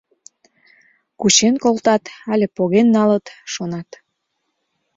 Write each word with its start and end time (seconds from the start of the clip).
Кучен 1.19 1.55
колтат 1.63 2.03
але 2.31 2.45
поген 2.55 2.87
налыт, 2.95 3.25
шонат. 3.53 3.89